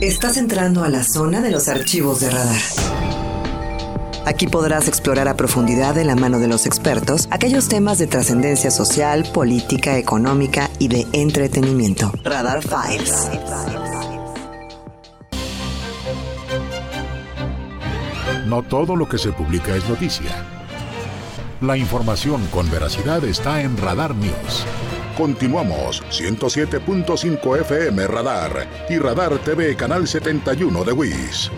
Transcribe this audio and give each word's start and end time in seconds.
Estás 0.00 0.36
entrando 0.36 0.84
a 0.84 0.88
la 0.88 1.04
zona 1.04 1.40
de 1.40 1.50
los 1.50 1.68
archivos 1.68 2.20
de 2.20 2.30
radar. 2.30 2.60
Aquí 4.24 4.46
podrás 4.46 4.88
explorar 4.88 5.28
a 5.28 5.36
profundidad 5.36 5.94
de 5.94 6.04
la 6.04 6.16
mano 6.16 6.38
de 6.38 6.48
los 6.48 6.66
expertos 6.66 7.28
aquellos 7.30 7.68
temas 7.68 7.98
de 7.98 8.06
trascendencia 8.06 8.70
social, 8.70 9.24
política, 9.32 9.98
económica 9.98 10.70
y 10.78 10.88
de 10.88 11.06
entretenimiento. 11.12 12.12
Radar 12.22 12.62
Files. 12.62 13.30
No 18.46 18.62
todo 18.62 18.96
lo 18.96 19.08
que 19.08 19.18
se 19.18 19.32
publica 19.32 19.74
es 19.74 19.88
noticia. 19.88 20.30
La 21.60 21.76
información 21.76 22.46
con 22.48 22.70
veracidad 22.70 23.24
está 23.24 23.62
en 23.62 23.76
Radar 23.76 24.14
News. 24.14 24.66
Continuamos 25.16 26.02
107.5 26.10 27.60
FM 27.60 28.06
Radar 28.06 28.66
y 28.88 28.98
Radar 28.98 29.36
TV 29.38 29.76
Canal 29.76 30.08
71 30.08 30.84
de 30.84 30.92
WIS. 30.92 31.50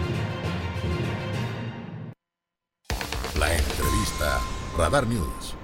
La 3.38 3.54
entrevista 3.54 4.40
Radar 4.76 5.06
News. 5.06 5.63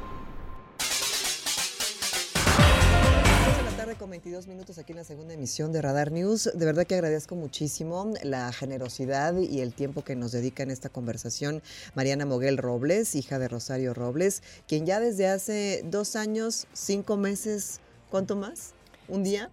22 4.41 4.47
minutos 4.47 4.79
aquí 4.79 4.93
en 4.93 4.99
la 4.99 5.05
segunda 5.05 5.35
emisión 5.35 5.71
de 5.73 5.83
Radar 5.83 6.12
News. 6.12 6.51
De 6.55 6.65
verdad 6.65 6.87
que 6.87 6.95
agradezco 6.95 7.35
muchísimo 7.37 8.12
la 8.23 8.51
generosidad 8.53 9.37
y 9.37 9.61
el 9.61 9.75
tiempo 9.75 10.03
que 10.03 10.17
nos 10.17 10.33
dedica 10.33 10.62
en 10.62 10.71
esta 10.71 10.89
conversación 10.89 11.62
Mariana 11.95 12.25
Moguel 12.27 12.57
Robles, 12.57 13.15
hija 13.17 13.39
de 13.39 13.48
Rosario 13.48 13.93
Robles, 13.93 14.43
quien 14.67 14.87
ya 14.87 14.98
desde 15.01 15.29
hace 15.29 15.83
dos 15.84 16.17
años, 16.17 16.67
cinco 16.73 17.17
meses, 17.19 17.81
¿cuánto 18.11 18.34
más? 18.37 18.73
¿Un 19.09 19.25
día? 19.25 19.51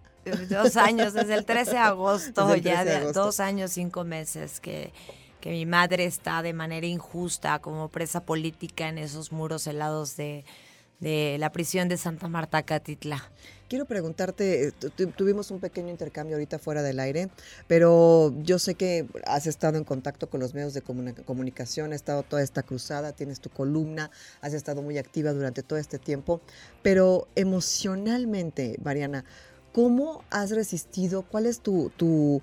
Dos 0.48 0.76
años, 0.76 1.12
desde 1.12 1.34
el 1.34 1.44
13 1.44 1.70
de 1.72 1.76
agosto, 1.78 2.56
ya 2.56 2.82
13 2.82 2.84
de 2.84 2.90
de- 2.90 2.96
agosto. 2.96 3.24
dos 3.24 3.40
años, 3.40 3.72
cinco 3.72 4.04
meses 4.04 4.58
que, 4.60 4.92
que 5.40 5.50
mi 5.50 5.66
madre 5.66 6.04
está 6.06 6.40
de 6.42 6.52
manera 6.54 6.86
injusta 6.86 7.58
como 7.58 7.88
presa 7.88 8.24
política 8.24 8.88
en 8.88 8.96
esos 8.98 9.32
muros 9.32 9.66
helados 9.66 10.16
de, 10.16 10.44
de 11.00 11.36
la 11.38 11.52
prisión 11.52 11.88
de 11.88 11.96
Santa 11.98 12.28
Marta, 12.28 12.62
Catitla. 12.62 13.30
Quiero 13.68 13.84
preguntarte, 13.84 14.68
eh, 14.68 14.72
tu- 14.72 14.88
tu- 14.88 15.08
tuvimos 15.08 15.50
un 15.50 15.60
pequeño 15.60 15.90
intercambio 15.90 16.36
ahorita 16.36 16.58
fuera 16.58 16.82
del 16.82 16.98
aire, 17.00 17.28
pero 17.66 18.32
yo 18.42 18.58
sé 18.58 18.74
que 18.76 19.06
has 19.26 19.46
estado 19.46 19.76
en 19.76 19.84
contacto 19.84 20.30
con 20.30 20.40
los 20.40 20.54
medios 20.54 20.72
de 20.72 20.82
comuni- 20.82 21.22
comunicación, 21.24 21.92
ha 21.92 21.94
estado 21.94 22.22
toda 22.22 22.42
esta 22.42 22.62
cruzada, 22.62 23.12
tienes 23.12 23.40
tu 23.40 23.50
columna, 23.50 24.10
has 24.40 24.54
estado 24.54 24.80
muy 24.80 24.96
activa 24.96 25.34
durante 25.34 25.62
todo 25.62 25.78
este 25.78 25.98
tiempo, 25.98 26.40
pero 26.82 27.28
emocionalmente, 27.34 28.78
Mariana, 28.82 29.26
¿cómo 29.74 30.24
has 30.30 30.50
resistido? 30.52 31.22
¿Cuál 31.22 31.44
es 31.44 31.60
tu, 31.60 31.90
tu, 31.96 32.40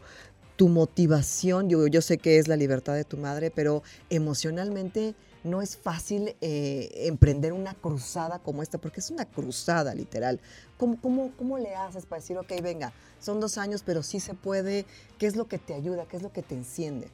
tu 0.58 0.68
motivación? 0.70 1.70
Yo, 1.70 1.88
yo 1.88 2.02
sé 2.04 2.20
que 2.20 2.38
es 2.38 2.48
la 2.48 2.56
libertad 2.56 2.94
de 2.94 3.04
tu 3.04 3.18
madre, 3.18 3.50
pero 3.50 3.82
emocionalmente 4.12 5.16
no 5.46 5.62
es 5.62 5.78
fácil 5.78 6.36
eh, 6.42 6.90
emprender 7.08 7.54
una 7.54 7.74
cruzada 7.74 8.40
como 8.40 8.64
esta, 8.64 8.78
porque 8.80 9.00
es 9.00 9.12
una 9.12 9.26
cruzada 9.26 9.94
literal. 9.94 10.42
¿Cómo, 10.78 11.00
cómo, 11.00 11.32
¿Cómo 11.38 11.58
le 11.58 11.76
haces 11.76 12.06
para 12.06 12.22
decir, 12.22 12.38
ok, 12.38 12.52
venga, 12.62 12.92
son 13.20 13.40
dos 13.40 13.58
años, 13.58 13.84
pero 13.86 14.04
sí 14.04 14.20
se 14.20 14.34
puede? 14.34 14.86
¿Qué 15.20 15.28
es 15.28 15.36
lo 15.36 15.48
que 15.48 15.60
te 15.60 15.74
ayuda? 15.74 16.06
¿Qué 16.08 16.18
es 16.18 16.24
lo 16.24 16.34
que 16.34 16.42
te 16.42 16.56
enciende? 16.56 17.10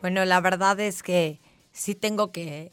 Bueno, 0.00 0.24
la 0.24 0.40
verdad 0.40 0.80
es 0.80 1.02
que 1.02 1.40
sí 1.72 1.94
tengo 1.94 2.32
que, 2.32 2.72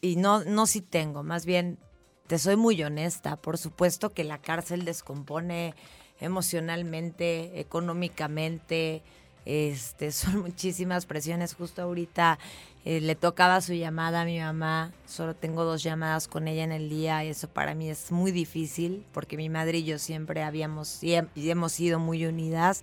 y 0.00 0.16
no, 0.16 0.44
no 0.44 0.66
sí 0.66 0.80
tengo, 0.80 1.22
más 1.22 1.44
bien 1.44 1.78
te 2.26 2.38
soy 2.38 2.56
muy 2.56 2.82
honesta. 2.82 3.36
Por 3.36 3.58
supuesto 3.58 4.10
que 4.10 4.24
la 4.24 4.38
cárcel 4.38 4.84
descompone 4.84 5.74
emocionalmente, 6.20 7.60
económicamente, 7.60 9.02
este, 9.46 10.12
son 10.12 10.40
muchísimas 10.40 11.06
presiones. 11.06 11.54
Justo 11.54 11.82
ahorita 11.82 12.38
eh, 12.84 13.00
le 13.00 13.14
tocaba 13.14 13.60
su 13.60 13.74
llamada 13.74 14.22
a 14.22 14.24
mi 14.24 14.38
mamá, 14.40 14.92
solo 15.06 15.34
tengo 15.34 15.64
dos 15.64 15.82
llamadas 15.82 16.26
con 16.28 16.48
ella 16.48 16.64
en 16.64 16.72
el 16.72 16.88
día, 16.88 17.22
eso 17.24 17.48
para 17.48 17.74
mí 17.74 17.88
es 17.88 18.10
muy 18.10 18.32
difícil, 18.32 19.04
porque 19.12 19.36
mi 19.36 19.48
madre 19.48 19.78
y 19.78 19.84
yo 19.84 19.98
siempre 19.98 20.42
habíamos, 20.42 21.02
y 21.04 21.10
hem- 21.10 21.28
y 21.36 21.50
hemos 21.50 21.72
sido 21.72 21.98
muy 21.98 22.26
unidas. 22.26 22.82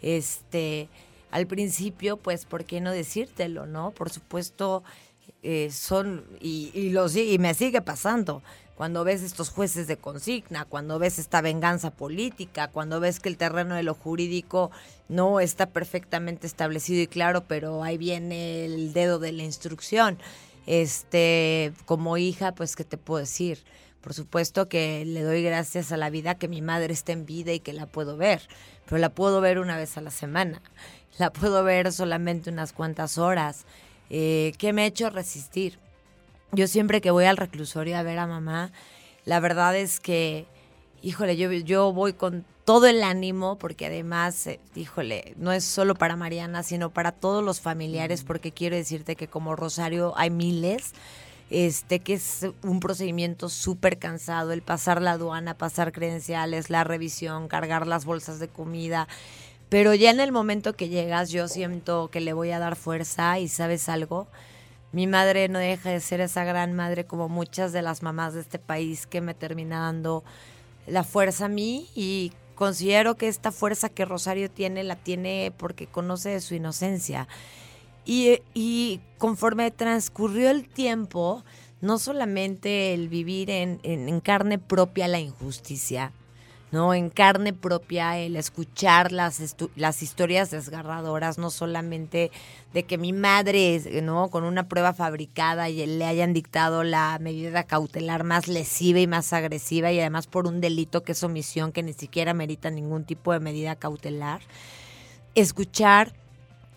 Este, 0.00 0.88
al 1.30 1.46
principio, 1.46 2.16
pues, 2.16 2.44
¿por 2.44 2.64
qué 2.64 2.80
no 2.80 2.90
decírtelo, 2.92 3.66
no? 3.66 3.90
Por 3.92 4.10
supuesto, 4.10 4.82
eh, 5.42 5.70
son, 5.72 6.24
y, 6.40 6.70
y, 6.74 6.90
lo, 6.90 7.08
si- 7.08 7.32
y 7.32 7.38
me 7.38 7.54
sigue 7.54 7.80
pasando, 7.82 8.42
cuando 8.82 9.04
ves 9.04 9.22
estos 9.22 9.48
jueces 9.48 9.86
de 9.86 9.96
consigna, 9.96 10.64
cuando 10.64 10.98
ves 10.98 11.20
esta 11.20 11.40
venganza 11.40 11.92
política, 11.92 12.66
cuando 12.66 12.98
ves 12.98 13.20
que 13.20 13.28
el 13.28 13.36
terreno 13.36 13.76
de 13.76 13.84
lo 13.84 13.94
jurídico 13.94 14.72
no 15.08 15.38
está 15.38 15.66
perfectamente 15.66 16.48
establecido 16.48 17.00
y 17.00 17.06
claro, 17.06 17.44
pero 17.46 17.84
ahí 17.84 17.96
viene 17.96 18.64
el 18.64 18.92
dedo 18.92 19.20
de 19.20 19.30
la 19.30 19.44
instrucción. 19.44 20.18
Este, 20.66 21.72
como 21.86 22.16
hija, 22.16 22.56
pues, 22.56 22.74
¿qué 22.74 22.82
te 22.82 22.96
puedo 22.96 23.20
decir? 23.20 23.62
Por 24.00 24.14
supuesto 24.14 24.68
que 24.68 25.04
le 25.04 25.22
doy 25.22 25.44
gracias 25.44 25.92
a 25.92 25.96
la 25.96 26.10
vida 26.10 26.34
que 26.34 26.48
mi 26.48 26.60
madre 26.60 26.92
está 26.92 27.12
en 27.12 27.24
vida 27.24 27.52
y 27.52 27.60
que 27.60 27.72
la 27.72 27.86
puedo 27.86 28.16
ver, 28.16 28.42
pero 28.86 28.98
la 28.98 29.10
puedo 29.10 29.40
ver 29.40 29.60
una 29.60 29.76
vez 29.76 29.96
a 29.96 30.00
la 30.00 30.10
semana, 30.10 30.60
la 31.20 31.32
puedo 31.32 31.62
ver 31.62 31.92
solamente 31.92 32.50
unas 32.50 32.72
cuantas 32.72 33.16
horas. 33.16 33.64
Eh, 34.10 34.54
¿Qué 34.58 34.72
me 34.72 34.82
ha 34.82 34.86
hecho 34.86 35.08
resistir? 35.08 35.78
Yo 36.54 36.66
siempre 36.66 37.00
que 37.00 37.10
voy 37.10 37.24
al 37.24 37.38
reclusorio 37.38 37.96
a 37.96 38.02
ver 38.02 38.18
a 38.18 38.26
mamá, 38.26 38.72
la 39.24 39.40
verdad 39.40 39.74
es 39.74 40.00
que, 40.00 40.44
híjole, 41.00 41.38
yo, 41.38 41.50
yo 41.50 41.94
voy 41.94 42.12
con 42.12 42.44
todo 42.66 42.86
el 42.88 43.02
ánimo, 43.04 43.56
porque 43.56 43.86
además, 43.86 44.46
eh, 44.46 44.60
híjole, 44.74 45.32
no 45.38 45.52
es 45.52 45.64
solo 45.64 45.94
para 45.94 46.14
Mariana, 46.14 46.62
sino 46.62 46.90
para 46.90 47.10
todos 47.10 47.42
los 47.42 47.62
familiares, 47.62 48.22
porque 48.22 48.52
quiero 48.52 48.76
decirte 48.76 49.16
que 49.16 49.28
como 49.28 49.56
Rosario 49.56 50.12
hay 50.18 50.28
miles, 50.28 50.92
este, 51.48 52.00
que 52.00 52.12
es 52.12 52.46
un 52.62 52.80
procedimiento 52.80 53.48
súper 53.48 53.98
cansado, 53.98 54.52
el 54.52 54.60
pasar 54.60 55.00
la 55.00 55.12
aduana, 55.12 55.54
pasar 55.54 55.90
credenciales, 55.90 56.68
la 56.68 56.84
revisión, 56.84 57.48
cargar 57.48 57.86
las 57.86 58.04
bolsas 58.04 58.40
de 58.40 58.48
comida. 58.48 59.08
Pero 59.70 59.94
ya 59.94 60.10
en 60.10 60.20
el 60.20 60.32
momento 60.32 60.74
que 60.74 60.90
llegas, 60.90 61.30
yo 61.30 61.48
siento 61.48 62.08
que 62.08 62.20
le 62.20 62.34
voy 62.34 62.50
a 62.50 62.58
dar 62.58 62.76
fuerza 62.76 63.38
y 63.38 63.48
sabes 63.48 63.88
algo, 63.88 64.28
mi 64.92 65.06
madre 65.06 65.48
no 65.48 65.58
deja 65.58 65.90
de 65.90 66.00
ser 66.00 66.20
esa 66.20 66.44
gran 66.44 66.74
madre 66.74 67.04
como 67.06 67.28
muchas 67.28 67.72
de 67.72 67.82
las 67.82 68.02
mamás 68.02 68.34
de 68.34 68.40
este 68.40 68.58
país 68.58 69.06
que 69.06 69.20
me 69.20 69.34
termina 69.34 69.80
dando 69.80 70.22
la 70.86 71.02
fuerza 71.04 71.46
a 71.46 71.48
mí 71.48 71.88
y 71.94 72.32
considero 72.54 73.16
que 73.16 73.28
esta 73.28 73.52
fuerza 73.52 73.88
que 73.88 74.04
Rosario 74.04 74.50
tiene 74.50 74.84
la 74.84 74.96
tiene 74.96 75.52
porque 75.56 75.86
conoce 75.86 76.28
de 76.30 76.40
su 76.40 76.54
inocencia. 76.54 77.26
Y, 78.04 79.00
conforme 79.18 79.70
transcurrió 79.70 80.50
el 80.50 80.68
tiempo, 80.68 81.44
no 81.80 81.98
solamente 81.98 82.94
el 82.94 83.08
vivir 83.08 83.48
en- 83.50 83.80
en 83.84 84.20
carne 84.20 84.58
propia 84.58 85.06
la 85.08 85.20
injusticia, 85.20 86.12
¿no? 86.72 86.94
En 86.94 87.10
carne 87.10 87.52
propia 87.52 88.18
el 88.18 88.34
escuchar 88.34 89.12
las, 89.12 89.40
las 89.76 90.02
historias 90.02 90.50
desgarradoras, 90.50 91.38
no 91.38 91.50
solamente 91.50 92.32
de 92.72 92.82
que 92.84 92.98
mi 92.98 93.12
madre, 93.12 94.00
¿no? 94.02 94.30
Con 94.30 94.44
una 94.44 94.68
prueba 94.68 94.94
fabricada 94.94 95.68
y 95.68 95.86
le 95.86 96.04
hayan 96.06 96.32
dictado 96.32 96.82
la 96.82 97.18
medida 97.20 97.64
cautelar 97.64 98.24
más 98.24 98.48
lesiva 98.48 98.98
y 99.00 99.06
más 99.06 99.32
agresiva 99.34 99.92
y 99.92 100.00
además 100.00 100.26
por 100.26 100.46
un 100.46 100.60
delito 100.60 101.02
que 101.02 101.12
es 101.12 101.22
omisión 101.22 101.72
que 101.72 101.82
ni 101.82 101.92
siquiera 101.92 102.32
merita 102.34 102.70
ningún 102.70 103.04
tipo 103.04 103.32
de 103.32 103.40
medida 103.40 103.76
cautelar. 103.76 104.40
Escuchar 105.34 106.14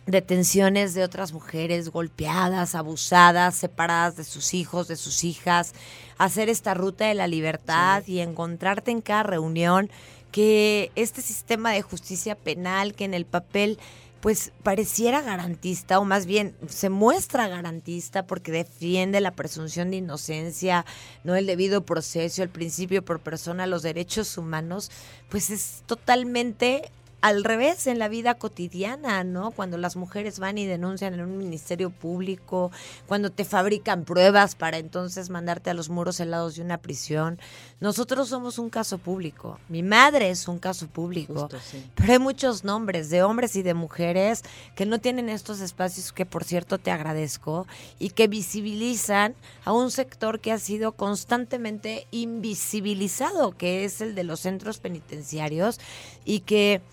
detenciones 0.06 0.94
de 0.94 1.04
otras 1.04 1.34
mujeres 1.34 1.90
golpeadas, 1.90 2.76
abusadas, 2.76 3.56
separadas 3.56 4.16
de 4.16 4.24
sus 4.24 4.54
hijos, 4.54 4.88
de 4.88 4.96
sus 4.96 5.24
hijas, 5.24 5.74
hacer 6.18 6.50
esta 6.50 6.74
ruta 6.74 7.08
de 7.08 7.16
la 7.16 7.28
libertad 7.28 8.04
y 8.06 8.20
encontrarte 8.20 8.92
en 8.92 9.02
cada 9.02 9.24
reunión 9.24 9.90
que 10.32 10.92
este 10.96 11.22
sistema 11.22 11.72
de 11.72 11.82
justicia 11.82 12.36
penal 12.36 12.94
que 12.94 13.06
en 13.06 13.14
el 13.14 13.26
papel 13.26 13.80
pues 14.26 14.52
pareciera 14.64 15.22
garantista 15.22 16.00
o 16.00 16.04
más 16.04 16.26
bien 16.26 16.56
se 16.68 16.90
muestra 16.90 17.48
garantista 17.48 18.26
porque 18.26 18.52
defiende 18.52 19.22
la 19.22 19.36
presunción 19.36 19.92
de 19.92 19.98
inocencia, 19.98 20.84
no 21.24 21.36
el 21.36 21.46
debido 21.46 21.86
proceso, 21.86 22.42
el 22.42 22.50
principio 22.50 23.06
por 23.06 23.20
persona, 23.20 23.68
los 23.68 23.84
derechos 23.84 24.38
humanos, 24.40 24.90
pues 25.30 25.52
es 25.52 25.84
totalmente 25.86 26.90
al 27.26 27.44
revés 27.44 27.88
en 27.88 27.98
la 27.98 28.08
vida 28.08 28.36
cotidiana, 28.36 29.24
¿no? 29.24 29.50
Cuando 29.50 29.80
las 29.80 29.96
mujeres 29.96 30.38
van 30.38 30.60
y 30.60 30.68
denuncian 30.68 31.16
en 31.16 31.22
un 31.22 31.40
ministerio 31.40 31.90
público, 31.90 32.72
cuando 33.08 33.32
te 33.32 33.46
fabrican 33.46 34.06
pruebas 34.06 34.54
para 34.54 34.78
entonces 34.78 35.32
mandarte 35.32 35.72
a 35.72 35.74
los 35.74 35.90
muros 35.90 36.20
helados 36.20 36.56
de 36.56 36.62
una 36.62 36.78
prisión. 36.78 37.40
Nosotros 37.80 38.30
somos 38.30 38.60
un 38.60 38.70
caso 38.70 39.00
público. 39.00 39.60
Mi 39.70 39.82
madre 39.82 40.30
es 40.30 40.48
un 40.48 40.60
caso 40.60 40.86
público. 40.86 41.34
Justo, 41.34 41.58
sí. 41.60 41.84
Pero 41.96 42.14
hay 42.14 42.20
muchos 42.20 42.64
nombres 42.64 43.10
de 43.10 43.24
hombres 43.24 43.56
y 43.56 43.64
de 43.64 43.74
mujeres 43.74 44.44
que 44.76 44.86
no 44.86 45.00
tienen 45.00 45.28
estos 45.28 45.62
espacios 45.62 46.14
que 46.14 46.28
por 46.28 46.44
cierto 46.44 46.78
te 46.78 46.92
agradezco 46.92 47.66
y 47.98 48.12
que 48.12 48.28
visibilizan 48.28 49.34
a 49.64 49.74
un 49.74 49.90
sector 49.90 50.40
que 50.40 50.52
ha 50.52 50.60
sido 50.60 50.92
constantemente 50.92 52.06
invisibilizado, 52.12 53.58
que 53.58 53.84
es 53.84 54.00
el 54.00 54.14
de 54.14 54.26
los 54.26 54.42
centros 54.42 54.78
penitenciarios 54.78 55.80
y 56.24 56.42
que 56.42 56.84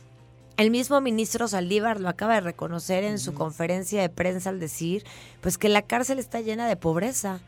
el 0.56 0.70
mismo 0.70 1.00
ministro 1.00 1.48
Saldívar 1.48 2.00
lo 2.00 2.08
acaba 2.08 2.34
de 2.34 2.40
reconocer 2.40 3.04
en 3.04 3.18
su 3.18 3.34
conferencia 3.34 4.00
de 4.00 4.08
prensa 4.08 4.50
al 4.50 4.60
decir, 4.60 5.04
pues 5.40 5.58
que 5.58 5.68
la 5.68 5.82
cárcel 5.82 6.18
está 6.18 6.40
llena 6.40 6.68
de 6.68 6.76
pobreza, 6.76 7.40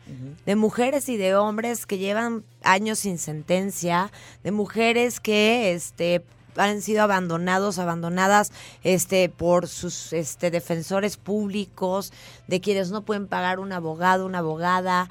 de 0.45 0.55
mujeres 0.55 1.07
y 1.09 1.17
de 1.17 1.35
hombres 1.35 1.85
que 1.85 1.97
llevan 1.97 2.43
años 2.63 2.99
sin 2.99 3.17
sentencia, 3.17 4.11
de 4.43 4.51
mujeres 4.51 5.19
que 5.19 5.73
este 5.73 6.23
han 6.57 6.81
sido 6.81 7.03
abandonados, 7.03 7.79
abandonadas 7.79 8.51
este 8.83 9.29
por 9.29 9.67
sus 9.67 10.13
este 10.13 10.51
defensores 10.51 11.17
públicos, 11.17 12.13
de 12.47 12.61
quienes 12.61 12.91
no 12.91 13.03
pueden 13.03 13.27
pagar 13.27 13.59
un 13.59 13.71
abogado, 13.71 14.25
una 14.25 14.39
abogada. 14.39 15.09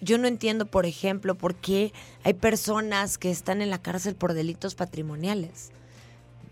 Yo 0.00 0.18
no 0.18 0.26
entiendo, 0.26 0.66
por 0.66 0.84
ejemplo, 0.84 1.36
por 1.36 1.54
qué 1.54 1.92
hay 2.24 2.34
personas 2.34 3.18
que 3.18 3.30
están 3.30 3.62
en 3.62 3.70
la 3.70 3.80
cárcel 3.80 4.14
por 4.14 4.34
delitos 4.34 4.74
patrimoniales. 4.74 5.70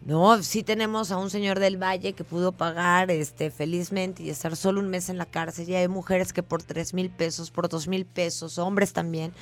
No, 0.09 0.43
sí 0.43 0.63
tenemos 0.63 1.11
a 1.11 1.19
un 1.19 1.29
señor 1.29 1.59
del 1.59 1.77
Valle 1.77 2.15
que 2.15 2.25
pudo 2.25 2.53
pagar 2.53 3.11
este 3.11 3.51
felizmente 3.51 4.23
y 4.23 4.31
estar 4.31 4.57
solo 4.57 4.81
un 4.81 4.89
mes 4.89 5.11
en 5.11 5.19
la 5.19 5.27
cárcel. 5.27 5.69
Y 5.69 5.75
hay 5.75 5.87
mujeres 5.87 6.33
que 6.33 6.43
por 6.43 6.63
tres 6.63 6.95
mil 6.95 7.11
pesos, 7.11 7.51
por 7.51 7.69
dos 7.69 7.87
mil 7.89 8.07
pesos, 8.07 8.57
hombres 8.57 8.95
también, 8.95 9.35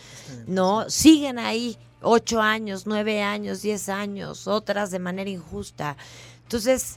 no, 0.49 0.91
siguen 0.91 1.39
ahí 1.39 1.79
ocho 2.03 2.41
años, 2.41 2.85
nueve 2.85 3.23
años, 3.23 3.63
diez 3.63 3.89
años, 3.89 4.49
otras 4.49 4.91
de 4.91 4.99
manera 4.99 5.31
injusta. 5.31 5.97
Entonces, 6.43 6.97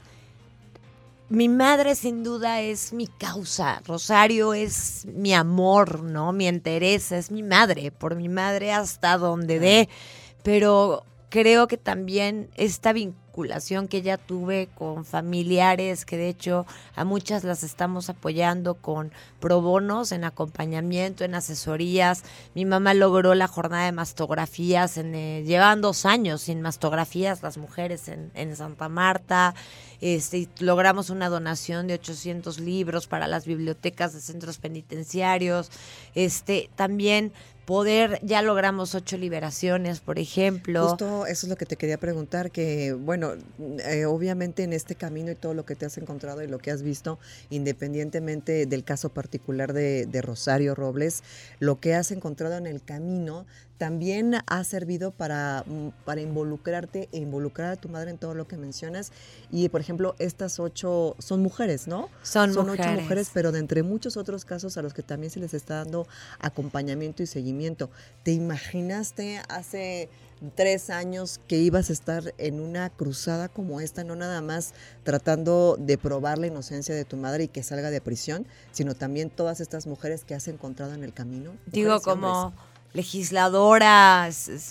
mi 1.28 1.48
madre 1.48 1.94
sin 1.94 2.24
duda 2.24 2.60
es 2.62 2.92
mi 2.92 3.06
causa. 3.06 3.82
Rosario 3.86 4.52
es 4.52 5.06
mi 5.06 5.32
amor, 5.32 6.02
¿no? 6.02 6.32
Mi 6.32 6.48
interés, 6.48 7.12
es 7.12 7.30
mi 7.30 7.44
madre, 7.44 7.92
por 7.92 8.16
mi 8.16 8.28
madre 8.28 8.72
hasta 8.72 9.16
donde 9.16 9.60
dé. 9.60 9.88
Pero 10.42 11.04
creo 11.30 11.68
que 11.68 11.78
también 11.78 12.50
esta 12.56 12.92
vinculación 12.92 13.88
que 13.88 14.02
ya 14.02 14.18
tuve 14.18 14.68
con 14.74 15.04
familiares, 15.04 16.04
que 16.04 16.16
de 16.16 16.28
hecho 16.28 16.66
a 16.94 17.04
muchas 17.04 17.44
las 17.44 17.62
estamos 17.62 18.10
apoyando 18.10 18.74
con 18.74 19.12
pro 19.38 19.62
bonos, 19.62 20.12
en 20.12 20.24
acompañamiento, 20.24 21.24
en 21.24 21.36
asesorías. 21.36 22.24
Mi 22.54 22.64
mamá 22.64 22.92
logró 22.92 23.34
la 23.34 23.46
jornada 23.46 23.86
de 23.86 23.92
mastografías, 23.92 24.98
en, 24.98 25.14
eh, 25.14 25.44
llevan 25.46 25.80
dos 25.80 26.04
años 26.04 26.42
sin 26.42 26.60
mastografías 26.60 27.42
las 27.42 27.56
mujeres 27.56 28.08
en, 28.08 28.30
en 28.34 28.56
Santa 28.56 28.88
Marta. 28.88 29.54
Este, 30.00 30.48
logramos 30.60 31.10
una 31.10 31.28
donación 31.28 31.86
de 31.86 31.94
800 31.94 32.58
libros 32.58 33.06
para 33.06 33.28
las 33.28 33.44
bibliotecas 33.44 34.14
de 34.14 34.20
centros 34.20 34.58
penitenciarios. 34.58 35.70
Este, 36.14 36.70
también 36.74 37.32
poder, 37.64 38.20
ya 38.22 38.42
logramos 38.42 38.94
ocho 38.94 39.16
liberaciones, 39.16 40.00
por 40.00 40.18
ejemplo. 40.18 40.88
Justo 40.88 41.26
eso 41.26 41.46
es 41.46 41.50
lo 41.50 41.56
que 41.56 41.66
te 41.66 41.76
quería 41.76 41.98
preguntar, 41.98 42.50
que 42.50 42.92
bueno, 42.92 43.32
eh, 43.86 44.06
obviamente 44.06 44.62
en 44.62 44.72
este 44.72 44.94
camino 44.94 45.30
y 45.30 45.34
todo 45.34 45.54
lo 45.54 45.64
que 45.64 45.76
te 45.76 45.86
has 45.86 45.96
encontrado 45.98 46.42
y 46.42 46.48
lo 46.48 46.58
que 46.58 46.70
has 46.70 46.82
visto, 46.82 47.18
independientemente 47.50 48.66
del 48.66 48.84
caso 48.84 49.10
particular 49.10 49.72
de, 49.72 50.06
de 50.06 50.22
Rosario 50.22 50.74
Robles, 50.74 51.22
lo 51.58 51.80
que 51.80 51.94
has 51.94 52.10
encontrado 52.10 52.56
en 52.56 52.66
el 52.66 52.82
camino 52.82 53.46
también 53.80 54.36
ha 54.46 54.62
servido 54.64 55.10
para, 55.10 55.64
mm, 55.66 56.04
para 56.04 56.20
involucrarte 56.20 57.08
e 57.12 57.18
involucrar 57.18 57.70
a 57.72 57.76
tu 57.76 57.88
madre 57.88 58.10
en 58.10 58.18
todo 58.18 58.34
lo 58.34 58.46
que 58.46 58.58
mencionas. 58.58 59.10
Y, 59.50 59.70
por 59.70 59.80
ejemplo, 59.80 60.14
estas 60.18 60.60
ocho 60.60 61.16
son 61.18 61.40
mujeres, 61.40 61.86
¿no? 61.86 62.10
Son, 62.22 62.52
son 62.52 62.68
ocho 62.68 62.90
mujeres, 62.92 63.30
pero 63.32 63.52
de 63.52 63.58
entre 63.58 63.82
muchos 63.82 64.18
otros 64.18 64.44
casos 64.44 64.76
a 64.76 64.82
los 64.82 64.92
que 64.92 65.02
también 65.02 65.30
se 65.30 65.40
les 65.40 65.54
está 65.54 65.76
dando 65.76 66.06
acompañamiento 66.40 67.22
y 67.22 67.26
seguimiento. 67.26 67.88
¿Te 68.22 68.32
imaginaste 68.32 69.40
hace 69.48 70.10
tres 70.54 70.90
años 70.90 71.40
que 71.48 71.56
ibas 71.56 71.88
a 71.88 71.94
estar 71.94 72.34
en 72.36 72.60
una 72.60 72.90
cruzada 72.90 73.48
como 73.48 73.80
esta, 73.80 74.04
no 74.04 74.14
nada 74.14 74.42
más 74.42 74.74
tratando 75.04 75.78
de 75.78 75.96
probar 75.96 76.36
la 76.36 76.48
inocencia 76.48 76.94
de 76.94 77.06
tu 77.06 77.16
madre 77.16 77.44
y 77.44 77.48
que 77.48 77.62
salga 77.62 77.90
de 77.90 78.02
prisión, 78.02 78.46
sino 78.72 78.94
también 78.94 79.30
todas 79.30 79.60
estas 79.60 79.86
mujeres 79.86 80.24
que 80.24 80.34
has 80.34 80.48
encontrado 80.48 80.92
en 80.92 81.02
el 81.02 81.14
camino? 81.14 81.52
Digo, 81.66 81.98
como 82.02 82.52
legisladora, 82.92 84.28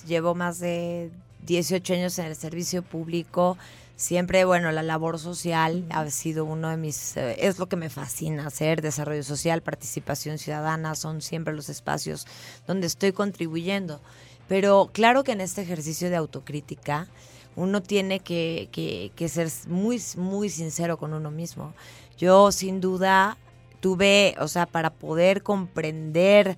llevo 0.08 0.36
más 0.36 0.60
de 0.60 1.12
18 1.46 1.94
años 1.94 2.20
en 2.20 2.26
el 2.26 2.36
servicio 2.36 2.82
público. 2.82 3.58
Siempre, 3.96 4.46
bueno, 4.46 4.72
la 4.72 4.82
labor 4.82 5.20
social 5.20 5.86
ha 5.90 6.10
sido 6.10 6.46
uno 6.46 6.70
de 6.70 6.78
mis, 6.78 7.18
eh, 7.18 7.36
es 7.40 7.60
lo 7.60 7.68
que 7.68 7.76
me 7.76 7.90
fascina 7.90 8.48
hacer, 8.48 8.82
desarrollo 8.82 9.24
social, 9.24 9.62
participación 9.62 10.38
ciudadana, 10.38 10.96
son 10.96 11.22
siempre 11.22 11.54
los 11.54 11.68
espacios 11.68 12.26
donde 12.66 12.88
estoy 12.88 13.12
contribuyendo. 13.12 14.00
Pero 14.48 14.90
claro 14.94 15.24
que 15.24 15.34
en 15.34 15.42
este 15.42 15.62
ejercicio 15.62 16.10
de 16.10 16.16
autocrítica 16.16 17.08
uno 17.56 17.82
tiene 17.82 18.22
que, 18.22 18.70
que, 18.72 19.30
ser 19.30 19.50
muy, 19.68 20.02
muy 20.16 20.50
sincero 20.50 20.98
con 20.98 21.14
uno 21.14 21.30
mismo. 21.30 21.74
Yo 22.18 22.54
sin 22.54 22.80
duda 22.80 23.38
tuve, 23.82 24.36
o 24.40 24.48
sea, 24.48 24.66
para 24.66 24.92
poder 24.92 25.44
comprender 25.44 26.58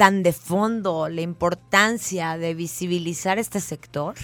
tan 0.00 0.22
de 0.22 0.32
fondo 0.32 1.10
la 1.10 1.20
importancia 1.20 2.38
de 2.38 2.54
visibilizar 2.54 3.38
este 3.38 3.60
sector, 3.60 4.14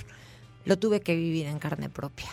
lo 0.64 0.78
tuve 0.78 1.00
que 1.02 1.14
vivir 1.14 1.44
en 1.44 1.58
carne 1.58 1.90
propia. 1.90 2.31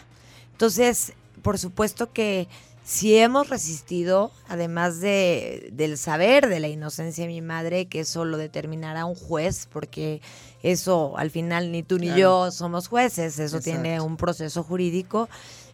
Entonces, 0.53 1.11
por 1.41 1.59
supuesto 1.59 2.13
que 2.13 2.47
si 2.85 3.17
hemos 3.17 3.49
resistido, 3.49 4.31
además 4.47 5.01
de, 5.01 5.71
del 5.73 5.97
saber 5.97 6.47
de 6.47 6.61
la 6.61 6.69
inocencia 6.69 7.25
de 7.25 7.33
mi 7.33 7.41
madre, 7.41 7.87
que 7.87 7.99
eso 7.99 8.23
lo 8.23 8.37
determinará 8.37 9.03
un 9.03 9.15
juez, 9.15 9.67
porque 9.73 10.21
eso 10.61 11.17
al 11.17 11.29
final 11.29 11.69
ni 11.69 11.83
tú 11.83 11.99
ni 11.99 12.15
yo 12.15 12.49
somos 12.49 12.87
jueces, 12.87 13.39
eso 13.39 13.59
tiene 13.59 13.99
un 13.99 14.15
proceso 14.15 14.63
jurídico. 14.63 15.27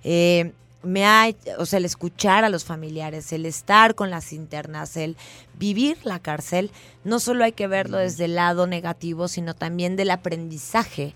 Eh, 0.04 0.54
me 0.82 1.06
ha, 1.06 1.30
o 1.58 1.66
sea, 1.66 1.78
el 1.78 1.86
escuchar 1.86 2.44
a 2.44 2.50
los 2.50 2.64
familiares, 2.64 3.34
el 3.34 3.46
estar 3.46 3.96
con 3.96 4.10
las 4.10 4.32
internas, 4.32 4.96
el 4.98 5.18
vivir 5.58 5.98
la 6.04 6.20
cárcel, 6.20 6.72
no 7.04 7.20
solo 7.20 7.44
hay 7.44 7.52
que 7.52 7.68
verlo 7.68 7.98
desde 7.98 8.26
el 8.26 8.36
lado 8.36 8.68
negativo, 8.68 9.28
sino 9.28 9.54
también 9.54 9.96
del 9.96 10.12
aprendizaje 10.12 11.14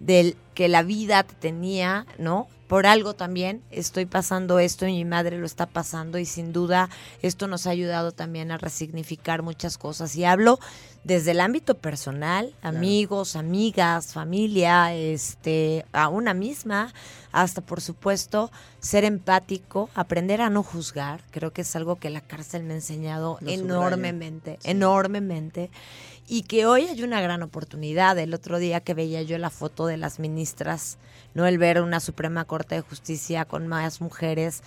del 0.00 0.36
que 0.54 0.68
la 0.68 0.82
vida 0.82 1.22
tenía, 1.22 2.06
¿no? 2.18 2.48
Por 2.68 2.86
algo 2.86 3.14
también 3.14 3.62
estoy 3.70 4.06
pasando 4.06 4.58
esto 4.58 4.86
y 4.86 4.92
mi 4.92 5.04
madre 5.04 5.38
lo 5.38 5.46
está 5.46 5.66
pasando 5.66 6.18
y 6.18 6.24
sin 6.26 6.52
duda 6.52 6.90
esto 7.22 7.46
nos 7.46 7.66
ha 7.66 7.70
ayudado 7.70 8.10
también 8.10 8.50
a 8.50 8.58
resignificar 8.58 9.42
muchas 9.42 9.78
cosas. 9.78 10.16
Y 10.16 10.24
hablo 10.24 10.58
desde 11.06 11.30
el 11.30 11.40
ámbito 11.40 11.78
personal, 11.78 12.52
amigos, 12.62 13.36
amigas, 13.36 14.12
familia, 14.12 14.92
este, 14.92 15.86
a 15.92 16.08
una 16.08 16.34
misma, 16.34 16.92
hasta 17.30 17.60
por 17.60 17.80
supuesto 17.80 18.50
ser 18.80 19.04
empático, 19.04 19.88
aprender 19.94 20.40
a 20.40 20.50
no 20.50 20.64
juzgar. 20.64 21.22
Creo 21.30 21.52
que 21.52 21.62
es 21.62 21.76
algo 21.76 21.94
que 21.94 22.10
la 22.10 22.22
cárcel 22.22 22.64
me 22.64 22.72
ha 22.72 22.78
enseñado 22.78 23.38
enormemente, 23.46 24.58
enormemente. 24.64 25.70
Y 26.26 26.42
que 26.42 26.66
hoy 26.66 26.88
hay 26.88 27.00
una 27.04 27.20
gran 27.20 27.44
oportunidad. 27.44 28.18
El 28.18 28.34
otro 28.34 28.58
día 28.58 28.80
que 28.80 28.94
veía 28.94 29.22
yo 29.22 29.38
la 29.38 29.50
foto 29.50 29.86
de 29.86 29.98
las 29.98 30.18
ministras, 30.18 30.98
no 31.34 31.46
el 31.46 31.56
ver 31.56 31.80
una 31.82 32.00
Suprema 32.00 32.46
Corte 32.46 32.74
de 32.74 32.80
Justicia 32.80 33.44
con 33.44 33.68
más 33.68 34.00
mujeres, 34.00 34.64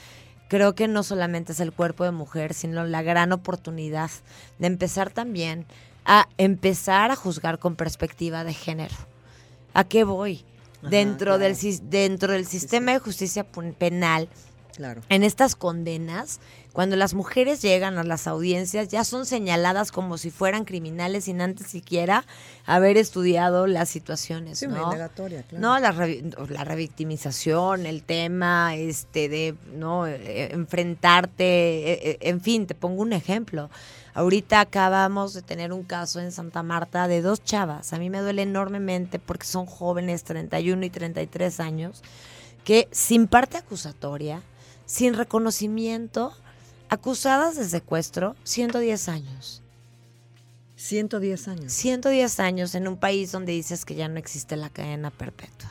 creo 0.48 0.74
que 0.74 0.88
no 0.88 1.04
solamente 1.04 1.52
es 1.52 1.60
el 1.60 1.74
cuerpo 1.74 2.06
de 2.06 2.12
mujer, 2.12 2.54
sino 2.54 2.86
la 2.86 3.02
gran 3.02 3.34
oportunidad 3.34 4.10
de 4.58 4.68
empezar 4.68 5.12
también 5.12 5.66
a 6.06 6.28
empezar 6.38 7.12
a 7.12 7.16
juzgar 7.16 7.60
con 7.60 7.76
perspectiva 7.76 8.44
de 8.44 8.54
género. 8.54 8.96
¿A 9.74 9.84
qué 9.84 10.04
voy? 10.04 10.44
dentro, 10.82 11.38
del, 11.38 11.56
dentro 11.84 12.34
del 12.34 12.46
sistema 12.46 12.94
de 12.94 13.00
justicia 13.00 13.46
penal, 13.78 14.30
claro. 14.80 15.02
en 15.10 15.24
estas 15.24 15.56
condenas, 15.58 16.40
cuando 16.72 16.96
las 16.96 17.14
mujeres 17.14 17.62
llegan 17.62 17.98
a 17.98 18.04
las 18.06 18.28
audiencias, 18.28 18.88
ya 18.88 19.04
son 19.04 19.26
señaladas 19.26 19.92
como 19.92 20.18
si 20.18 20.32
fueran 20.32 20.64
criminales 20.64 21.26
sin 21.26 21.42
antes 21.42 21.68
siquiera 21.68 22.24
haber 22.66 22.96
estudiado 22.96 23.68
las 23.68 23.90
situaciones. 23.90 24.62
¿no? 24.64 24.90
claro. 24.90 25.12
No, 25.52 25.80
la, 25.80 25.92
la, 25.92 26.64
revictimización, 26.64 27.86
el 27.86 28.04
tema 28.04 28.76
este 28.76 29.28
de 29.28 29.56
no 29.74 30.08
eh, 30.08 30.54
enfrentarte, 30.54 31.44
eh, 31.44 32.00
eh, 32.12 32.18
en 32.22 32.40
fin, 32.40 32.66
te 32.66 32.76
pongo 32.76 33.02
un 33.02 33.12
ejemplo. 33.12 33.70
Ahorita 34.14 34.60
acabamos 34.60 35.34
de 35.34 35.42
tener 35.42 35.74
un 35.74 35.84
caso 35.84 36.20
en 36.20 36.32
Santa 36.32 36.64
Marta 36.64 37.08
de 37.08 37.22
dos 37.22 37.44
chavas. 37.44 37.94
A 37.94 38.00
mí 38.00 38.10
me 38.10 38.22
duele 38.22 38.44
enormemente 38.44 39.20
porque 39.20 39.46
son 39.46 39.66
jóvenes, 39.66 40.24
31 40.24 40.86
y 40.86 40.90
33 40.90 41.60
años, 41.60 42.04
que 42.64 42.88
sin 42.92 43.28
parte 43.28 43.58
acusatoria, 43.58 44.42
sin 44.90 45.14
reconocimiento, 45.14 46.34
acusadas 46.90 47.56
de 47.56 47.70
secuestro 47.70 48.36
110 48.44 49.10
años. 49.10 49.62
110 50.78 51.48
años. 51.48 51.74
110 51.74 52.40
años 52.40 52.74
en 52.74 52.88
un 52.88 52.98
país 52.98 53.32
donde 53.32 53.52
dices 53.52 53.86
que 53.86 53.94
ya 53.94 54.08
no 54.08 54.18
existe 54.18 54.56
la 54.56 54.72
cadena 54.72 55.12
perpetua. 55.12 55.70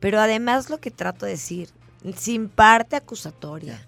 Pero 0.00 0.20
además 0.20 0.70
lo 0.70 0.80
que 0.80 0.90
trato 0.90 1.26
de 1.26 1.32
decir, 1.32 1.68
sin 2.16 2.48
parte 2.48 2.96
acusatoria, 2.96 3.78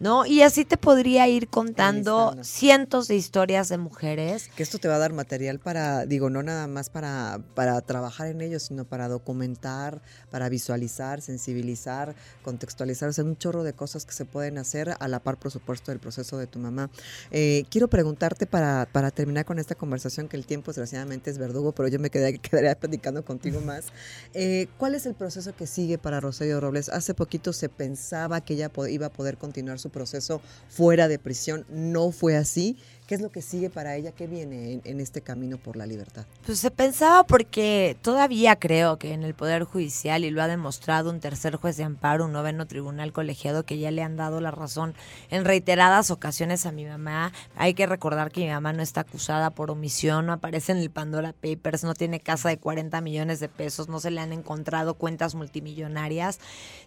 ¿no? 0.00 0.26
Y 0.26 0.42
así 0.42 0.64
te 0.64 0.76
podría 0.76 1.28
ir 1.28 1.48
contando 1.48 2.36
cientos 2.42 3.08
de 3.08 3.16
historias 3.16 3.68
de 3.68 3.78
mujeres. 3.78 4.50
Que 4.56 4.62
esto 4.62 4.78
te 4.78 4.88
va 4.88 4.96
a 4.96 4.98
dar 4.98 5.12
material 5.12 5.58
para, 5.58 6.06
digo, 6.06 6.30
no 6.30 6.42
nada 6.42 6.66
más 6.66 6.90
para, 6.90 7.40
para 7.54 7.80
trabajar 7.80 8.28
en 8.28 8.40
ello, 8.40 8.60
sino 8.60 8.84
para 8.84 9.08
documentar, 9.08 10.02
para 10.30 10.48
visualizar, 10.48 11.20
sensibilizar, 11.20 12.14
contextualizar, 12.42 13.08
o 13.08 13.12
sea, 13.12 13.24
un 13.24 13.36
chorro 13.36 13.62
de 13.62 13.72
cosas 13.72 14.04
que 14.04 14.12
se 14.12 14.24
pueden 14.24 14.58
hacer 14.58 14.94
a 14.98 15.08
la 15.08 15.20
par, 15.20 15.38
por 15.38 15.50
supuesto, 15.50 15.90
del 15.90 16.00
proceso 16.00 16.38
de 16.38 16.46
tu 16.46 16.58
mamá. 16.58 16.90
Eh, 17.30 17.64
quiero 17.70 17.88
preguntarte 17.88 18.46
para, 18.46 18.88
para 18.90 19.10
terminar 19.10 19.44
con 19.44 19.58
esta 19.58 19.74
conversación, 19.74 20.28
que 20.28 20.36
el 20.36 20.46
tiempo 20.46 20.70
desgraciadamente 20.70 21.30
es 21.30 21.38
verdugo, 21.38 21.72
pero 21.72 21.88
yo 21.88 21.98
me 21.98 22.10
quedaría, 22.10 22.38
quedaría 22.42 22.74
platicando 22.78 23.24
contigo 23.24 23.60
más. 23.60 23.86
Eh, 24.32 24.68
¿Cuál 24.78 24.94
es 24.94 25.06
el 25.06 25.14
proceso 25.14 25.54
que 25.54 25.66
sigue 25.66 25.98
para 25.98 26.20
Rosario 26.20 26.60
Robles? 26.60 26.88
Hace 26.88 27.14
poquito 27.14 27.52
se 27.52 27.68
pensaba 27.68 28.40
que 28.40 28.54
ella 28.54 28.70
iba 28.88 29.06
a 29.06 29.12
poder 29.12 29.38
continuar 29.38 29.78
su 29.78 29.83
proceso 29.90 30.40
fuera 30.68 31.08
de 31.08 31.18
prisión. 31.18 31.66
No 31.68 32.10
fue 32.10 32.36
así. 32.36 32.76
¿Qué 33.06 33.16
es 33.16 33.20
lo 33.20 33.30
que 33.30 33.42
sigue 33.42 33.68
para 33.68 33.96
ella? 33.96 34.12
¿Qué 34.12 34.26
viene 34.26 34.80
en, 34.82 35.00
este 35.00 35.20
camino 35.20 35.58
por 35.58 35.76
la 35.76 35.84
libertad? 35.84 36.24
Pues 36.46 36.58
se 36.58 36.70
pensaba 36.70 37.22
porque 37.24 37.98
todavía 38.00 38.56
creo 38.56 38.98
que 38.98 39.12
en 39.12 39.24
el 39.24 39.34
Poder 39.34 39.64
Judicial, 39.64 40.24
y 40.24 40.30
lo 40.30 40.42
ha 40.42 40.48
demostrado 40.48 41.10
un 41.10 41.20
tercer 41.20 41.56
juez 41.56 41.76
de 41.76 41.84
amparo, 41.84 42.24
un 42.24 42.32
noveno 42.32 42.66
tribunal 42.66 43.12
colegiado, 43.12 43.64
que 43.64 43.76
ya 43.76 43.90
le 43.90 44.02
han 44.02 44.16
dado 44.16 44.40
la 44.40 44.50
razón 44.52 44.94
en 45.30 45.44
reiteradas 45.44 46.10
ocasiones 46.10 46.64
a 46.64 46.72
mi 46.72 46.86
mamá. 46.86 47.30
Hay 47.56 47.74
que 47.74 47.84
recordar 47.84 48.32
que 48.32 48.40
mi 48.40 48.48
mamá 48.48 48.72
no 48.72 48.82
está 48.82 49.02
acusada 49.02 49.50
por 49.50 49.70
omisión, 49.70 50.24
no 50.24 50.32
aparece 50.32 50.72
en 50.72 50.78
el 50.78 50.88
Pandora 50.88 51.34
Papers, 51.34 51.84
no 51.84 51.92
tiene 51.92 52.20
casa 52.20 52.48
de 52.48 52.56
40 52.56 53.02
millones 53.02 53.38
de 53.38 53.50
pesos, 53.50 53.90
no 53.90 54.00
se 54.00 54.12
le 54.12 54.22
han 54.22 54.32
encontrado 54.32 54.94
cuentas 54.94 55.34
multimillonarias. 55.34 56.38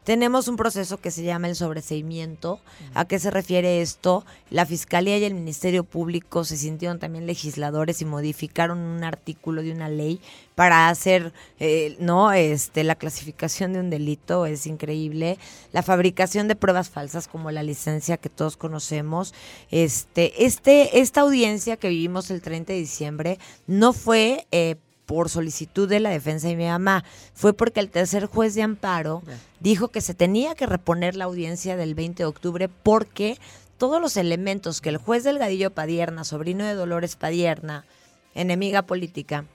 Tenemos 0.04 0.48
un 0.48 0.56
proceso 0.56 0.98
que 0.98 1.12
se 1.12 1.22
llama 1.22 1.48
el 1.48 1.56
sobreseimiento. 1.56 2.60
¿A 2.96 3.06
qué 3.06 3.20
se 3.20 3.30
refiere 3.30 3.84
esto? 3.84 4.26
La 4.50 4.66
Fiscalía 4.66 5.20
y 5.20 5.24
el 5.24 5.36
Ministerio 5.36 5.84
Público 5.84 6.07
se 6.44 6.58
sintieron 6.58 7.00
también 7.00 7.26
legisladores 7.26 8.02
y 8.02 8.06
modificaron 8.06 8.80
un 8.80 9.04
artículo 9.04 9.62
de 9.62 9.72
una 9.72 9.90
ley 9.90 10.20
para 10.56 10.90
hacer 10.90 11.34
eh, 11.60 11.96
no 12.00 12.32
este 12.32 12.84
la 12.84 12.96
clasificación 12.96 13.74
de 13.74 13.80
un 13.80 13.90
delito 13.90 14.46
es 14.46 14.68
increíble. 14.68 15.38
La 15.72 15.84
fabricación 15.84 16.48
de 16.48 16.56
pruebas 16.56 16.90
falsas 16.90 17.28
como 17.28 17.52
la 17.52 17.64
licencia 17.64 18.18
que 18.18 18.30
todos 18.30 18.58
conocemos. 18.58 19.34
Este 19.72 20.46
este 20.46 21.00
esta 21.00 21.22
audiencia 21.22 21.78
que 21.78 21.90
vivimos 21.90 22.32
el 22.32 22.42
30 22.42 22.74
de 22.74 22.80
diciembre 22.80 23.40
no 23.68 23.94
fue 23.94 24.48
eh, 24.52 24.76
por 25.08 25.30
solicitud 25.30 25.88
de 25.88 26.02
la 26.02 26.10
defensa 26.10 26.50
de 26.50 26.58
mi 26.58 26.66
mamá, 26.66 27.04
fue 27.34 27.54
porque 27.54 27.80
el 27.80 27.90
tercer 27.90 28.26
juez 28.26 28.54
de 28.56 28.62
amparo 28.62 29.24
dijo 29.62 29.88
que 29.88 30.02
se 30.02 30.14
tenía 30.14 30.54
que 30.54 30.66
reponer 30.66 31.16
la 31.16 31.26
audiencia 31.26 31.78
del 31.78 31.96
20 31.96 32.24
de 32.24 32.28
octubre 32.28 32.68
porque 32.68 33.40
todos 33.78 34.02
los 34.02 34.18
elementos 34.18 34.82
que 34.82 34.90
el 34.90 34.98
juez 34.98 35.24
Delgadillo 35.24 35.72
Padierna, 35.72 36.24
sobrino 36.24 36.66
de 36.66 36.74
Dolores 36.74 37.16
Padierna, 37.16 37.86
enemiga 38.34 38.82
política 38.84 39.46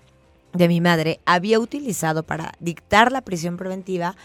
de 0.53 0.69
mi 0.69 0.81
madre, 0.81 1.21
había 1.25 1.59
utilizado 1.59 2.23
para 2.23 2.53
dictar 2.61 3.13
la 3.13 3.23
prisión 3.23 3.57
preventiva, 3.57 4.17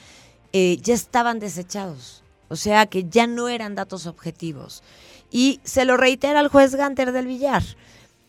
eh, 0.54 0.78
ya 0.82 0.94
estaban 0.94 1.40
desechados. 1.40 2.24
O 2.50 2.56
sea 2.56 2.86
que 2.86 3.06
ya 3.10 3.28
no 3.28 3.50
eran 3.50 3.76
datos 3.76 4.08
objetivos. 4.08 4.84
Y 5.32 5.60
se 5.64 5.86
lo 5.86 5.98
reitera 5.98 6.40
el 6.40 6.48
juez 6.48 6.76
Ganter 6.76 7.12
del 7.12 7.28
Villar. 7.28 7.64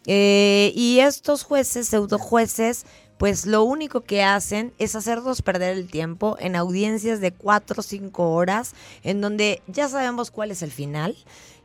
Eh, 0.06 0.72
y 0.74 1.00
estos 1.00 1.44
jueces, 1.44 1.88
pseudo 1.88 2.18
jueces, 2.18 2.86
pues 3.18 3.46
lo 3.46 3.64
único 3.64 4.02
que 4.02 4.22
hacen 4.22 4.72
es 4.78 4.94
hacernos 4.94 5.42
perder 5.42 5.76
el 5.76 5.90
tiempo 5.90 6.36
en 6.40 6.56
audiencias 6.56 7.20
de 7.20 7.32
cuatro 7.32 7.80
o 7.80 7.82
cinco 7.82 8.30
horas, 8.30 8.74
en 9.02 9.20
donde 9.20 9.60
ya 9.66 9.88
sabemos 9.88 10.30
cuál 10.30 10.52
es 10.52 10.62
el 10.62 10.70
final, 10.70 11.16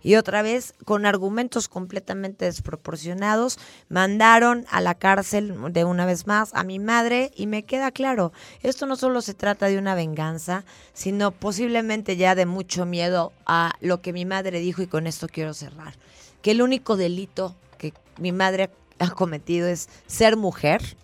y 0.02 0.16
otra 0.16 0.42
vez 0.42 0.74
con 0.84 1.06
argumentos 1.06 1.70
completamente 1.70 2.46
desproporcionados 2.46 3.58
mandaron 3.88 4.66
a 4.70 4.82
la 4.82 4.96
cárcel 4.96 5.56
de 5.72 5.86
una 5.86 6.06
vez 6.06 6.28
más 6.28 6.54
a 6.54 6.64
mi 6.64 6.78
madre 6.78 7.32
y 7.36 7.48
me 7.48 7.64
queda 7.64 7.92
claro, 7.92 8.34
esto 8.62 8.86
no 8.86 8.98
solo 8.98 9.22
se 9.22 9.34
trata 9.34 9.68
de 9.68 9.78
una 9.78 9.96
venganza, 9.96 10.66
sino 10.94 11.32
posiblemente 11.32 12.18
ya 12.18 12.36
de 12.36 12.46
mucho 12.46 12.86
miedo 12.86 13.32
a 13.46 13.74
lo 13.80 14.02
que 14.02 14.12
mi 14.12 14.26
madre 14.26 14.60
dijo 14.60 14.82
y 14.82 14.88
con 14.88 15.08
esto 15.08 15.28
quiero 15.28 15.54
cerrar, 15.54 15.96
que 16.42 16.52
el 16.52 16.62
único 16.62 16.98
delito 16.98 17.56
que 17.78 17.94
mi 18.18 18.34
madre 18.34 18.72
ha 19.00 19.10
cometido 19.12 19.68
es 19.68 19.88
ser 20.08 20.36
mujer 20.36 20.98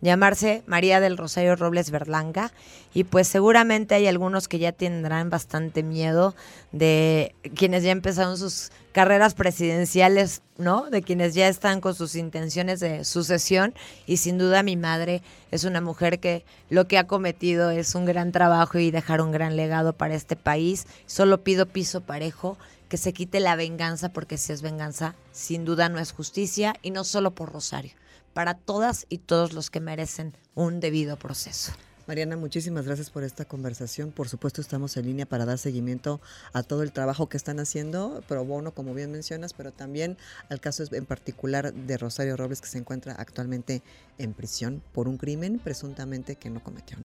llamarse 0.00 0.62
María 0.66 1.00
del 1.00 1.16
Rosario 1.16 1.56
Robles 1.56 1.90
Berlanga 1.90 2.52
y 2.92 3.04
pues 3.04 3.26
seguramente 3.26 3.94
hay 3.94 4.06
algunos 4.06 4.48
que 4.48 4.58
ya 4.58 4.72
tendrán 4.72 5.30
bastante 5.30 5.82
miedo 5.82 6.34
de 6.72 7.34
quienes 7.54 7.82
ya 7.82 7.90
empezaron 7.90 8.36
sus 8.36 8.70
carreras 8.92 9.34
presidenciales, 9.34 10.42
¿no? 10.56 10.88
De 10.90 11.02
quienes 11.02 11.34
ya 11.34 11.48
están 11.48 11.80
con 11.80 11.94
sus 11.94 12.14
intenciones 12.14 12.80
de 12.80 13.04
sucesión 13.04 13.74
y 14.06 14.18
sin 14.18 14.38
duda 14.38 14.62
mi 14.62 14.76
madre 14.76 15.22
es 15.50 15.64
una 15.64 15.80
mujer 15.80 16.20
que 16.20 16.44
lo 16.70 16.86
que 16.86 16.98
ha 16.98 17.06
cometido 17.06 17.70
es 17.70 17.94
un 17.94 18.04
gran 18.04 18.30
trabajo 18.30 18.78
y 18.78 18.90
dejar 18.90 19.20
un 19.20 19.32
gran 19.32 19.56
legado 19.56 19.92
para 19.94 20.14
este 20.14 20.36
país. 20.36 20.86
Solo 21.06 21.42
pido 21.42 21.66
piso 21.66 22.02
parejo 22.02 22.56
que 22.94 22.98
se 22.98 23.12
quite 23.12 23.40
la 23.40 23.56
venganza 23.56 24.10
porque 24.10 24.38
si 24.38 24.52
es 24.52 24.62
venganza, 24.62 25.16
sin 25.32 25.64
duda 25.64 25.88
no 25.88 25.98
es 25.98 26.12
justicia 26.12 26.74
y 26.80 26.92
no 26.92 27.02
solo 27.02 27.34
por 27.34 27.50
Rosario 27.52 27.90
para 28.32 28.54
todas 28.54 29.04
y 29.08 29.18
todos 29.18 29.52
los 29.52 29.68
que 29.68 29.80
merecen 29.80 30.36
un 30.54 30.78
debido 30.78 31.16
proceso. 31.16 31.72
Mariana, 32.06 32.36
muchísimas 32.36 32.86
gracias 32.86 33.10
por 33.10 33.24
esta 33.24 33.46
conversación. 33.46 34.12
Por 34.12 34.28
supuesto, 34.28 34.60
estamos 34.60 34.96
en 34.96 35.06
línea 35.06 35.26
para 35.26 35.44
dar 35.44 35.58
seguimiento 35.58 36.20
a 36.52 36.62
todo 36.62 36.84
el 36.84 36.92
trabajo 36.92 37.28
que 37.28 37.36
están 37.36 37.58
haciendo, 37.58 38.22
pro 38.28 38.44
bono, 38.44 38.70
como 38.74 38.94
bien 38.94 39.10
mencionas, 39.10 39.54
pero 39.54 39.72
también 39.72 40.16
al 40.48 40.60
caso 40.60 40.84
en 40.92 41.04
particular 41.04 41.74
de 41.74 41.96
Rosario 41.96 42.36
Robles, 42.36 42.60
que 42.60 42.68
se 42.68 42.78
encuentra 42.78 43.14
actualmente 43.14 43.82
en 44.18 44.34
prisión 44.34 44.84
por 44.92 45.08
un 45.08 45.18
crimen 45.18 45.58
presuntamente 45.58 46.36
que 46.36 46.48
no 46.48 46.62
cometió. 46.62 46.96